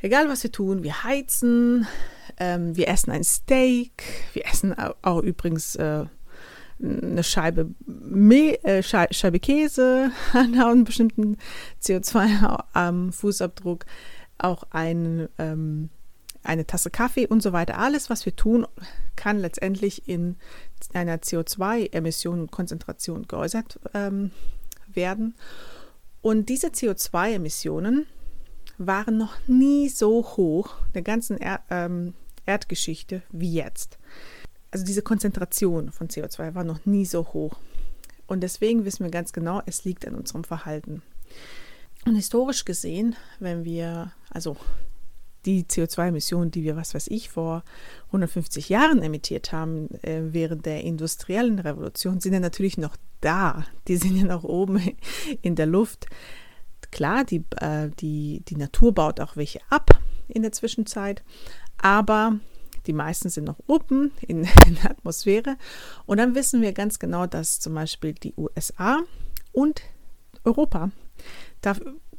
egal 0.01 0.29
was 0.29 0.43
wir 0.43 0.51
tun, 0.51 0.83
wir 0.83 1.03
heizen, 1.03 1.87
ähm, 2.37 2.75
wir 2.75 2.87
essen 2.87 3.11
ein 3.11 3.23
Steak, 3.23 4.03
wir 4.33 4.45
essen 4.45 4.77
auch, 4.77 4.95
auch 5.01 5.21
übrigens 5.21 5.75
äh, 5.75 6.05
eine 6.81 7.23
Scheibe, 7.23 7.69
Mehl, 7.85 8.57
äh, 8.63 8.81
Scheibe 8.83 9.39
Käse 9.39 10.11
an 10.33 10.59
einem 10.59 10.85
bestimmten 10.85 11.37
CO2-Fußabdruck, 11.81 13.85
auch 14.37 14.63
ein, 14.71 15.27
ähm, 15.37 15.89
eine 16.43 16.65
Tasse 16.65 16.89
Kaffee 16.89 17.27
und 17.27 17.43
so 17.43 17.51
weiter. 17.51 17.77
Alles, 17.77 18.09
was 18.09 18.25
wir 18.25 18.35
tun, 18.35 18.65
kann 19.17 19.39
letztendlich 19.39 20.07
in 20.07 20.37
einer 20.93 21.17
CO2-Emission 21.17 22.39
und 22.41 22.51
Konzentration 22.51 23.27
geäußert 23.27 23.79
ähm, 23.93 24.31
werden. 24.87 25.35
Und 26.21 26.49
diese 26.49 26.67
CO2-Emissionen 26.67 28.05
waren 28.77 29.17
noch 29.17 29.35
nie 29.47 29.89
so 29.89 30.23
hoch 30.23 30.75
der 30.93 31.01
ganzen 31.01 31.37
er 31.37 31.61
ähm, 31.69 32.13
Erdgeschichte 32.45 33.21
wie 33.31 33.53
jetzt 33.53 33.97
also 34.71 34.85
diese 34.85 35.01
Konzentration 35.01 35.91
von 35.91 36.07
CO2 36.07 36.55
war 36.55 36.63
noch 36.63 36.85
nie 36.85 37.05
so 37.05 37.27
hoch. 37.33 37.57
Und 38.27 38.41
deswegen 38.41 38.85
wissen 38.85 39.03
wir 39.03 39.11
ganz 39.11 39.33
genau, 39.33 39.61
es 39.65 39.85
liegt 39.85 40.07
an 40.07 40.15
unserem 40.15 40.43
Verhalten. 40.43 41.01
Und 42.05 42.15
historisch 42.15 42.65
gesehen, 42.65 43.15
wenn 43.39 43.65
wir, 43.65 44.11
also 44.29 44.55
die 45.45 45.63
CO2-Emissionen, 45.63 46.51
die 46.51 46.63
wir, 46.63 46.75
was 46.75 46.93
weiß 46.93 47.07
ich, 47.07 47.29
vor 47.29 47.63
150 48.07 48.69
Jahren 48.69 49.01
emittiert 49.01 49.51
haben, 49.51 49.89
äh, 50.03 50.21
während 50.33 50.65
der 50.65 50.83
industriellen 50.83 51.59
Revolution, 51.59 52.19
sind 52.19 52.33
ja 52.33 52.39
natürlich 52.39 52.77
noch 52.77 52.95
da. 53.21 53.65
Die 53.87 53.97
sind 53.97 54.15
ja 54.15 54.25
noch 54.25 54.43
oben 54.43 54.81
in 55.41 55.55
der 55.55 55.65
Luft. 55.65 56.07
Klar, 56.91 57.23
die, 57.23 57.43
äh, 57.57 57.89
die, 57.99 58.43
die 58.47 58.55
Natur 58.55 58.93
baut 58.93 59.19
auch 59.19 59.37
welche 59.37 59.59
ab 59.69 59.89
in 60.27 60.41
der 60.41 60.51
Zwischenzeit, 60.51 61.23
aber 61.77 62.39
die 62.87 62.93
meisten 62.93 63.29
sind 63.29 63.45
noch 63.45 63.59
oben 63.67 64.11
in, 64.21 64.47
in 64.67 64.75
der 64.75 64.91
Atmosphäre. 64.91 65.57
Und 66.05 66.17
dann 66.17 66.35
wissen 66.35 66.61
wir 66.61 66.73
ganz 66.73 66.99
genau, 66.99 67.27
dass 67.27 67.59
zum 67.59 67.75
Beispiel 67.75 68.13
die 68.13 68.33
USA 68.35 68.99
und 69.51 69.81
Europa 70.43 70.91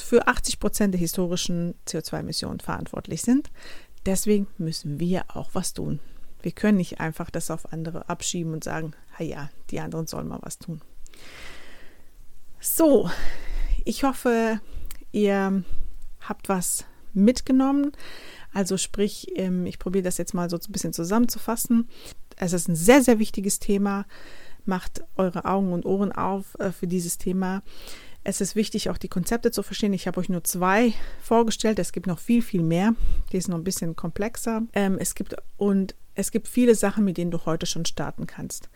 für 0.00 0.26
80 0.26 0.60
Prozent 0.60 0.94
der 0.94 1.00
historischen 1.00 1.74
CO2-Emissionen 1.86 2.60
verantwortlich 2.60 3.22
sind. 3.22 3.50
Deswegen 4.06 4.46
müssen 4.58 4.98
wir 4.98 5.24
auch 5.28 5.50
was 5.52 5.74
tun. 5.74 6.00
Wir 6.42 6.52
können 6.52 6.78
nicht 6.78 7.00
einfach 7.00 7.30
das 7.30 7.50
auf 7.50 7.72
andere 7.72 8.08
abschieben 8.08 8.52
und 8.52 8.64
sagen, 8.64 8.92
ja, 9.18 9.50
die 9.70 9.80
anderen 9.80 10.06
sollen 10.06 10.28
mal 10.28 10.40
was 10.42 10.58
tun. 10.58 10.80
So, 12.60 13.10
ich 13.84 14.04
hoffe, 14.04 14.60
ihr 15.12 15.64
habt 16.20 16.48
was 16.48 16.84
mitgenommen. 17.12 17.92
Also 18.52 18.76
sprich, 18.76 19.28
ähm, 19.36 19.66
ich 19.66 19.78
probiere 19.78 20.04
das 20.04 20.18
jetzt 20.18 20.34
mal 20.34 20.50
so 20.50 20.56
ein 20.56 20.72
bisschen 20.72 20.92
zusammenzufassen. 20.92 21.88
Es 22.36 22.52
ist 22.52 22.68
ein 22.68 22.76
sehr, 22.76 23.02
sehr 23.02 23.18
wichtiges 23.18 23.58
Thema. 23.58 24.06
Macht 24.64 25.02
eure 25.16 25.44
Augen 25.44 25.72
und 25.72 25.86
Ohren 25.86 26.12
auf 26.12 26.58
äh, 26.58 26.72
für 26.72 26.86
dieses 26.86 27.18
Thema. 27.18 27.62
Es 28.22 28.40
ist 28.40 28.54
wichtig, 28.54 28.90
auch 28.90 28.98
die 28.98 29.08
Konzepte 29.08 29.50
zu 29.50 29.62
verstehen. 29.62 29.92
Ich 29.92 30.06
habe 30.06 30.20
euch 30.20 30.28
nur 30.28 30.44
zwei 30.44 30.92
vorgestellt. 31.22 31.78
Es 31.78 31.92
gibt 31.92 32.06
noch 32.06 32.18
viel, 32.18 32.42
viel 32.42 32.62
mehr. 32.62 32.94
Die 33.32 33.38
ist 33.38 33.48
noch 33.48 33.56
ein 33.56 33.64
bisschen 33.64 33.96
komplexer. 33.96 34.62
Ähm, 34.74 34.98
es 34.98 35.14
gibt 35.14 35.34
und 35.56 35.94
es 36.14 36.30
gibt 36.30 36.48
viele 36.48 36.74
Sachen, 36.74 37.04
mit 37.04 37.16
denen 37.16 37.30
du 37.30 37.46
heute 37.46 37.66
schon 37.66 37.86
starten 37.86 38.26
kannst. 38.26 38.68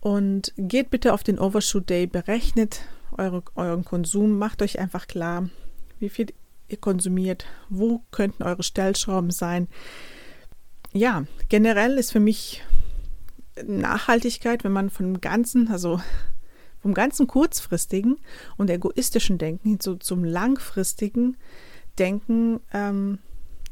Und 0.00 0.52
geht 0.56 0.90
bitte 0.90 1.12
auf 1.12 1.24
den 1.24 1.40
Overshoot 1.40 1.90
Day, 1.90 2.06
berechnet 2.06 2.82
eure, 3.18 3.42
euren 3.56 3.84
Konsum, 3.84 4.38
macht 4.38 4.62
euch 4.62 4.78
einfach 4.78 5.08
klar, 5.08 5.48
wie 5.98 6.08
viel 6.08 6.26
ihr 6.68 6.76
konsumiert, 6.76 7.46
wo 7.68 8.02
könnten 8.10 8.42
eure 8.42 8.62
Stellschrauben 8.62 9.30
sein. 9.30 9.68
Ja, 10.92 11.24
generell 11.48 11.98
ist 11.98 12.12
für 12.12 12.20
mich 12.20 12.62
Nachhaltigkeit, 13.64 14.64
wenn 14.64 14.72
man 14.72 14.90
vom 14.90 15.20
ganzen, 15.20 15.68
also 15.68 16.00
vom 16.86 16.94
ganzen 16.94 17.26
kurzfristigen 17.26 18.16
und 18.56 18.70
egoistischen 18.70 19.38
Denken 19.38 19.70
hin 19.70 19.80
zu, 19.80 19.96
zum 19.96 20.22
langfristigen 20.22 21.36
Denken 21.98 22.60
ähm, 22.72 23.18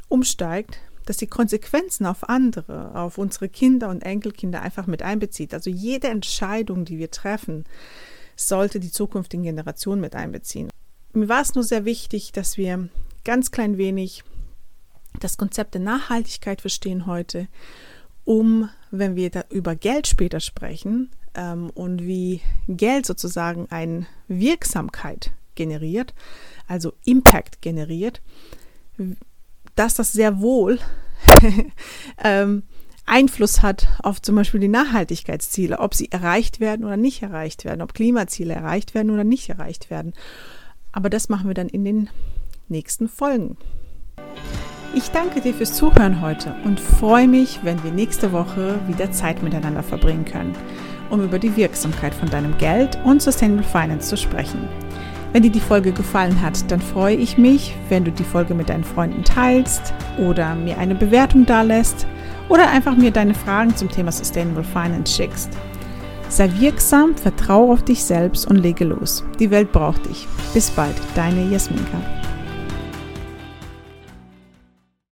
umsteigt, 0.08 0.80
dass 1.06 1.18
die 1.18 1.28
Konsequenzen 1.28 2.06
auf 2.06 2.28
andere, 2.28 2.92
auf 2.96 3.16
unsere 3.16 3.48
Kinder 3.48 3.88
und 3.88 4.02
Enkelkinder 4.02 4.62
einfach 4.62 4.88
mit 4.88 5.02
einbezieht. 5.04 5.54
Also 5.54 5.70
jede 5.70 6.08
Entscheidung, 6.08 6.84
die 6.84 6.98
wir 6.98 7.12
treffen, 7.12 7.66
sollte 8.34 8.80
die 8.80 8.90
zukünftigen 8.90 9.44
Generationen 9.44 10.00
mit 10.00 10.16
einbeziehen. 10.16 10.68
Mir 11.12 11.28
war 11.28 11.42
es 11.42 11.54
nur 11.54 11.62
sehr 11.62 11.84
wichtig, 11.84 12.32
dass 12.32 12.56
wir 12.56 12.88
ganz 13.24 13.52
klein 13.52 13.78
wenig 13.78 14.24
das 15.20 15.36
Konzept 15.36 15.74
der 15.74 15.82
Nachhaltigkeit 15.82 16.62
verstehen 16.62 17.06
heute, 17.06 17.46
um, 18.24 18.70
wenn 18.90 19.14
wir 19.14 19.30
da 19.30 19.44
über 19.50 19.76
Geld 19.76 20.08
später 20.08 20.40
sprechen 20.40 21.10
ähm, 21.34 21.70
und 21.74 22.02
wie 22.02 22.40
Geld 22.68 23.06
sozusagen 23.06 23.66
eine 23.70 24.06
Wirksamkeit 24.28 25.32
generiert, 25.54 26.14
also 26.66 26.92
Impact 27.04 27.62
generiert, 27.62 28.20
dass 29.74 29.94
das 29.94 30.12
sehr 30.12 30.40
wohl 30.40 30.78
ähm, 32.24 32.62
Einfluss 33.06 33.62
hat 33.62 33.86
auf 34.02 34.22
zum 34.22 34.36
Beispiel 34.36 34.60
die 34.60 34.68
Nachhaltigkeitsziele, 34.68 35.78
ob 35.78 35.94
sie 35.94 36.10
erreicht 36.10 36.60
werden 36.60 36.84
oder 36.84 36.96
nicht 36.96 37.22
erreicht 37.22 37.64
werden, 37.64 37.82
ob 37.82 37.94
Klimaziele 37.94 38.54
erreicht 38.54 38.94
werden 38.94 39.10
oder 39.10 39.24
nicht 39.24 39.48
erreicht 39.48 39.90
werden. 39.90 40.14
Aber 40.92 41.10
das 41.10 41.28
machen 41.28 41.48
wir 41.48 41.54
dann 41.54 41.68
in 41.68 41.84
den 41.84 42.10
nächsten 42.68 43.08
Folgen. 43.08 43.58
Ich 44.94 45.10
danke 45.10 45.40
dir 45.40 45.52
fürs 45.52 45.74
Zuhören 45.74 46.20
heute 46.20 46.54
und 46.64 46.78
freue 46.78 47.26
mich, 47.26 47.60
wenn 47.62 47.82
wir 47.82 47.90
nächste 47.90 48.32
Woche 48.32 48.78
wieder 48.86 49.10
Zeit 49.10 49.42
miteinander 49.42 49.82
verbringen 49.82 50.24
können, 50.24 50.54
um 51.14 51.22
über 51.24 51.38
die 51.38 51.56
Wirksamkeit 51.56 52.12
von 52.12 52.28
deinem 52.28 52.58
Geld 52.58 52.98
und 53.04 53.22
Sustainable 53.22 53.64
Finance 53.64 54.08
zu 54.08 54.16
sprechen. 54.16 54.68
Wenn 55.32 55.42
dir 55.42 55.50
die 55.50 55.60
Folge 55.60 55.92
gefallen 55.92 56.40
hat, 56.42 56.70
dann 56.70 56.80
freue 56.80 57.16
ich 57.16 57.38
mich, 57.38 57.74
wenn 57.88 58.04
du 58.04 58.12
die 58.12 58.24
Folge 58.24 58.54
mit 58.54 58.68
deinen 58.68 58.84
Freunden 58.84 59.24
teilst 59.24 59.94
oder 60.18 60.54
mir 60.54 60.78
eine 60.78 60.94
Bewertung 60.94 61.46
dalässt 61.46 62.06
oder 62.48 62.68
einfach 62.70 62.96
mir 62.96 63.10
deine 63.10 63.34
Fragen 63.34 63.74
zum 63.74 63.88
Thema 63.88 64.12
Sustainable 64.12 64.64
Finance 64.64 65.14
schickst. 65.14 65.50
Sei 66.28 66.50
wirksam, 66.58 67.16
vertraue 67.16 67.72
auf 67.72 67.84
dich 67.84 68.04
selbst 68.04 68.46
und 68.46 68.56
lege 68.56 68.84
los. 68.84 69.24
Die 69.38 69.50
Welt 69.50 69.72
braucht 69.72 70.06
dich. 70.06 70.26
Bis 70.52 70.70
bald, 70.70 70.96
deine 71.14 71.48
Jasminka. 71.48 72.23